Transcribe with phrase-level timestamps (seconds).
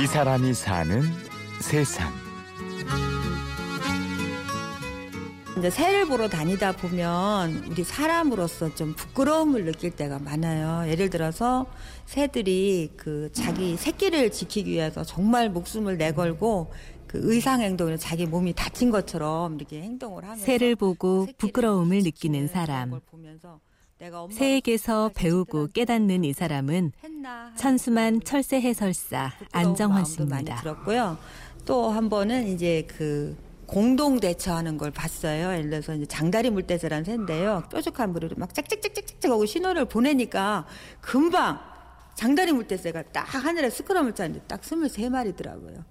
[0.00, 1.02] 이 사람이 사는
[1.60, 2.08] 세상.
[5.58, 10.88] 이제 새를 보러 다니다 보면 우리 사람으로서 좀 부끄러움을 느낄 때가 많아요.
[10.88, 11.66] 예를 들어서
[12.06, 16.72] 새들이 그 자기 새끼를 지키기 위해서 정말 목숨을 내걸고
[17.08, 23.00] 그 의상 행동을 자기 몸이 다친 것처럼 이렇게 행동을 하면서 새를 보고 부끄러움을 느끼는 사람.
[24.30, 26.92] 새에게서 배우고 깨닫는 이 사람은
[27.56, 30.56] 천수만 철새 해설사 안정환 씨입니다.
[30.60, 31.18] 들었고요.
[31.66, 35.52] 또 한 번은 이제 그 공동 대처하는 걸 봤어요.
[35.52, 37.64] 예를 들어서 이제 장다리 물대새라는 새인데요.
[37.70, 40.66] 뾰족한 머리로 막 짝짝짝짝짝 하고 신호를 보내니까
[41.00, 41.60] 금방
[42.14, 45.84] 장다리 물대새가 딱 하늘에 스크럼을 짜는데 딱 23마리더라고요.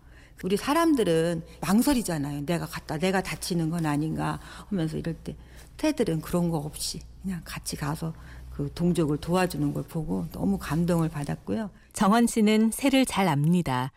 [0.44, 2.46] 우리 사람들은 망설이잖아요.
[2.46, 4.40] 내가 갔다 내가 다치는 건 아닌가
[4.70, 5.36] 하면서 이럴 때
[5.78, 8.14] 새들은 그런 거 없이 그냥 같이 가서
[8.52, 11.70] 그 동족을 도와주는 걸 보고 너무 감동을 받았고요.
[11.94, 13.92] 정원 씨는 새를 잘 압니다.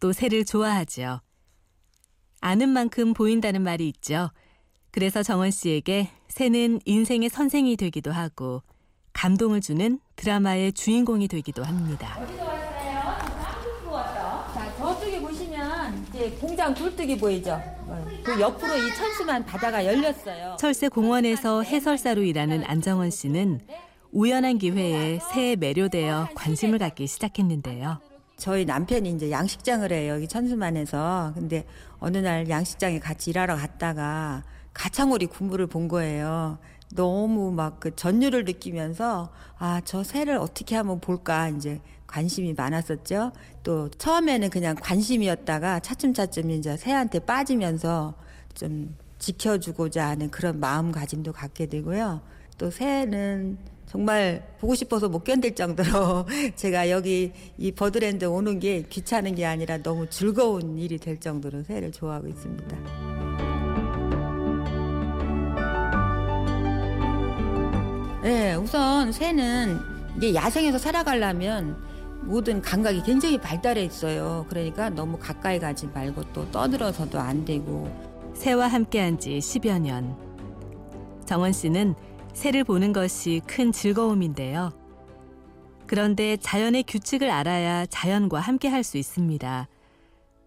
[0.00, 1.20] 또 새를 좋아하죠.
[2.40, 4.30] 아는 만큼 보인다는 말이 있죠.
[4.90, 8.62] 그래서 정원 씨에게 새는 인생의 선생이 되기도 하고
[9.12, 12.18] 감동을 주는 드라마의 주인공이 되기도 합니다.
[14.54, 17.60] 자, 저쪽에 보시면 공장 굴뚝이 보이죠?
[18.24, 20.56] 그 옆으로 이 천수만 바다가 열렸어요.
[20.58, 23.60] 철새 공원에서 해설사로 일하는 안정원 씨는
[24.12, 27.98] 우연한 기회에 새에 매료되어 관심을 갖기 시작했는데요.
[28.36, 30.14] 저희 남편이 이제 양식장을 해요.
[30.14, 31.32] 여기 천수만에서.
[31.34, 31.64] 근데
[31.98, 34.42] 어느 날 양식장에 같이 일하러 갔다가
[34.74, 36.58] 가창오리 군부를 본 거예요.
[36.94, 41.80] 너무 막 그 전율을 느끼면서 아, 저 새를 어떻게 하면 볼까 이제
[42.12, 43.32] 관심이 많았었죠.
[43.62, 48.14] 또 처음에는 그냥 관심이었다가 차츰차츰 이제 새한테 빠지면서
[48.54, 52.20] 좀 지켜주고자 하는 그런 마음가짐도 갖게 되고요.
[52.58, 59.34] 또 새는 정말 보고 싶어서 못 견딜 정도로 제가 여기 이 버드랜드 오는 게 귀찮은
[59.34, 62.76] 게 아니라 너무 즐거운 일이 될 정도로 새를 좋아하고 있습니다.
[68.22, 69.78] 네, 우선 새는
[70.18, 71.91] 이게 야생에서 살아가려면
[72.22, 74.46] 모든 감각이 굉장히 발달해 있어요.
[74.48, 77.90] 그러니까 너무 가까이 가지 말고 또 떠들어서도 안 되고
[78.34, 80.16] 새와 함께한 지 10여 년.
[81.26, 81.94] 정원 씨는
[82.32, 84.72] 새를 보는 것이 큰 즐거움인데요.
[85.86, 89.68] 그런데 자연의 규칙을 알아야 자연과 함께 할 수 있습니다.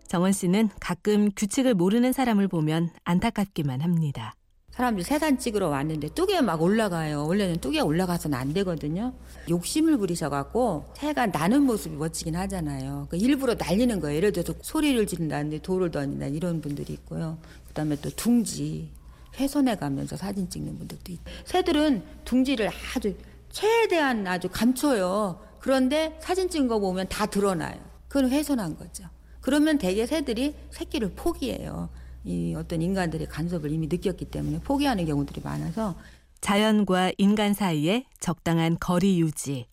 [0.08, 4.34] 정원 씨는 가끔 규칙을 모르는 사람을 보면 안타깝기만 합니다.
[4.76, 7.26] 사람들이 새산 찍으러 왔는데 뚝에 막 올라가요.
[7.28, 9.14] 원래는 뚝에 올라가서는 안 되거든요.
[9.50, 13.08] 욕심을 부리셔갖고 새가 나는 모습이 멋지긴 하잖아요.
[13.10, 14.18] 그 일부러 날리는 거예요.
[14.18, 17.38] 예를 들어서 소리를 지른다는데 돌을 던진다 이런 분들이 있고요.
[17.70, 18.90] 그다음에 또 둥지
[19.38, 23.16] 훼손해 가면서 사진 찍는 분들도 있고 새들은 둥지를 아주
[23.52, 25.40] 최대한 아주 감춰요.
[25.60, 27.80] 그런데 사진 찍은 거 보면 다 드러나요.
[28.10, 29.06] 그건 훼손한 거죠.
[29.40, 31.88] 그러면 대개 새들이 새끼를 포기해요.
[32.26, 35.96] 이 어떤 인간들의 간섭을 이미 느꼈기 때문에 포기하는 경우들이 많아서
[36.42, 39.68] 자연과 인간 사이에 적당한 거리 유지.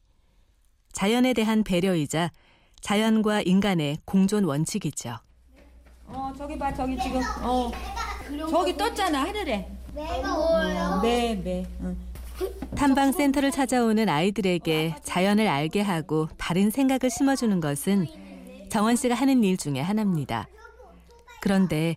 [0.92, 2.30] 자연에 대한 배려이자
[2.82, 5.16] 자연과 인간의 공존 원칙이죠.
[6.06, 7.70] 어 저기 봐 저기 지금 어
[8.50, 11.00] 저기 떴잖아 하늘에 내가 뭐예요?
[11.02, 11.66] 네네
[12.76, 18.06] 탐방 센터를 찾아오는 아이들에게 자연을 알게 하고 바른 생각을 심어주는 것은
[18.68, 20.48] 정원 씨가 하는 일 중에 하나입니다.
[21.40, 21.96] 그런데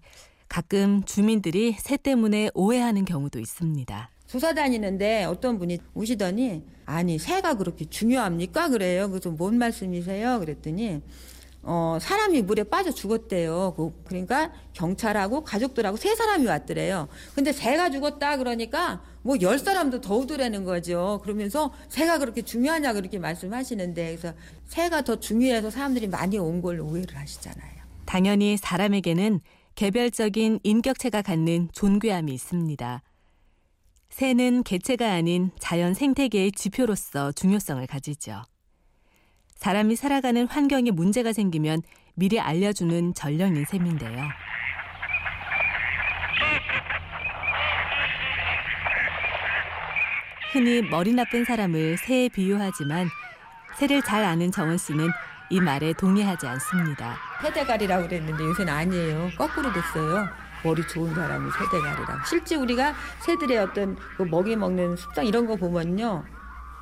[0.59, 4.09] 가끔 주민들이 새 때문에 오해하는 경우도 있습니다.
[4.25, 8.69] 조사 다니는데 어떤 분이 오시더니 아니 새가 그렇게 중요합니까?
[8.69, 9.09] 그래요.
[9.09, 10.39] 그래서 뭔 말씀이세요?
[10.39, 11.01] 그랬더니
[11.61, 13.73] 어 사람이 물에 빠져 죽었대요.
[13.75, 18.37] 그- 그러니까 경찰하고 가족들하고 세 사람이 왔더래요 근데 새가 죽었다.
[18.37, 21.19] 그러니까 뭐 열 사람도 더 오더라는 거죠.
[21.23, 22.93] 그러면서 새가 그렇게 중요하냐?
[22.93, 24.33] 그렇게 말씀하시는데 그래서
[24.67, 27.75] 새가 더 중요해서 사람들이 많이 온 걸로 오해를 하시잖아요.
[28.05, 29.41] 당연히 사람에게는
[29.75, 33.01] 개별적인 인격체가 갖는 존귀함이 있습니다.
[34.09, 38.43] 새는 개체가 아닌 자연 생태계의 지표로서 중요성을 가지죠.
[39.55, 41.81] 사람이 살아가는 환경에 문제가 생기면
[42.13, 44.29] 미리 알려주는 전령인 셈인데요.
[50.53, 53.09] 흔히 머리 나쁜 사람을 새에 비유하지만
[53.77, 55.09] 새를 잘 아는 정원 씨는
[55.49, 57.15] 이 말에 동의하지 않습니다.
[57.41, 59.29] 세대갈이라고 그랬는데 요새는 아니에요.
[59.37, 60.27] 거꾸로 됐어요.
[60.63, 62.25] 머리 좋은 사람이 세대갈이라고.
[62.27, 62.93] 실제 우리가
[63.25, 66.23] 새들의 어떤 그 먹이 먹는 습성 이런 거 보면요.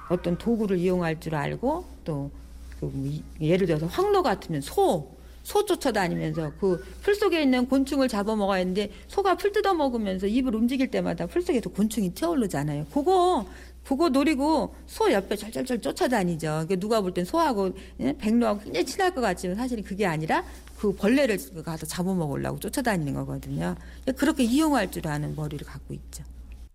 [0.09, 5.13] 어떤 도구를 이용할 줄 알고 또그 이- 예를 들어서 황로 같으면 소,
[5.43, 10.55] 소 쫓아다니면서 그 풀 속에 있는 곤충을 잡아 먹어야 하는데 소가 풀 뜯어 먹으면서 입을
[10.55, 12.85] 움직일 때마다 풀 속에서 곤충이 튀어오르잖아요.
[12.93, 13.45] 그거
[13.83, 16.47] 그거 노리고 소 옆에 절절절 쫓아다니죠.
[16.47, 18.13] 그러니까 누가 볼 땐 소하고 예?
[18.17, 20.43] 백로하고 굉장히 친할 것 같지만 사실은 그게 아니라
[20.77, 23.75] 그 벌레를 가서 잡아먹으려고 쫓아다니는 거거든요.
[24.17, 26.23] 그렇게 이용할 줄 아는 머리를 갖고 있죠.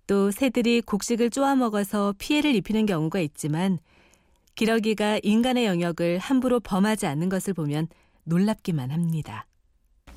[0.07, 3.79] 또 새들이 곡식을 쪼아 먹어서 피해를 입히는 경우가 있지만
[4.55, 7.89] 기러기가 인간의 영역을 함부로 범하지 않는 것을 보면
[8.25, 9.47] 놀랍기만 합니다.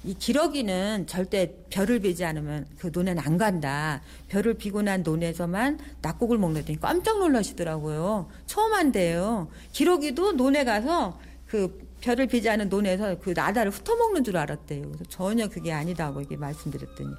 [0.04, 4.02] 이 기러기는 절대 벼를 베지 않으면 그 논에는 안 간다.
[4.30, 8.28] 벼를 비고 난 논에서만 낙곡을 먹는다니 깜짝 놀라시더라고요.
[8.48, 9.48] 처음 한대요.
[9.72, 14.82] 기러기도 논에 가서 그 벼를 비지 않은 논에서 그 나다를 훑어먹는 줄 알았대요.
[14.82, 17.10] 그래서 전혀 그게 아니다고 이게 말씀드렸더니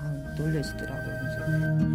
[0.00, 1.18] 어, 놀라시더라고요.
[1.18, 1.87] 그래서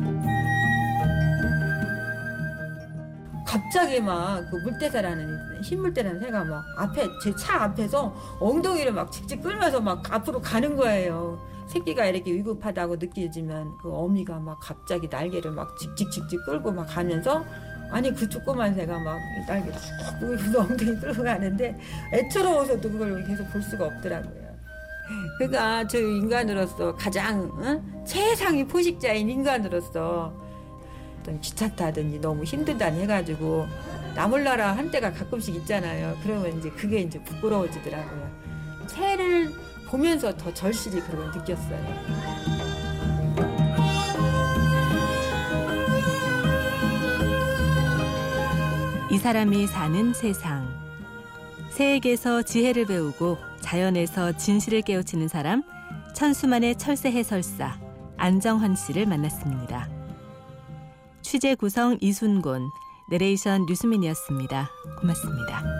[3.57, 9.43] 갑자기 막 그 물대사라는 흰 물대라는 새가 막 앞에 제 차 앞에서 엉덩이를 막 직직
[9.43, 11.39] 끌면서 막 앞으로 가는 거예요.
[11.67, 17.45] 새끼가 이렇게 위급하다고 느껴지면 그 어미가 막 갑자기 날개를 막 직직직직 끌고 막 가면서
[17.91, 21.79] 아니 그 조그만 새가 막 날개를 쭉 엉덩이 끌고 가는데
[22.11, 24.43] 애처로워서도 그걸 계속 볼 수가 없더라고요.
[25.37, 28.03] 그러니까 저 인간으로서 가장 어?
[28.05, 30.33] 최상위 포식자인 인간으로서
[31.23, 33.65] 어떤 귀찮다든지 너무 힘들다니 해가지고
[34.13, 36.17] 나몰라라 한 때가 가끔씩 있잖아요.
[36.21, 38.29] 그러면 이제 그게 이제 부끄러워지더라고요.
[38.87, 39.51] 새를
[39.87, 42.43] 보면서 더 절실히 그걸 느꼈어요.
[49.09, 50.67] 이 사람이 사는 세상.
[51.69, 55.63] 새에게서 지혜를 배우고 자연에서 진실을 깨우치는 사람
[56.13, 57.79] 천수만의 철새 해설사
[58.17, 60.02] 안정헌 씨를 만났습니다.
[61.23, 62.69] 취재 구성 이순곤,
[63.07, 64.69] 내레이션 류수민이었습니다.
[64.99, 65.72] 고맙습니다.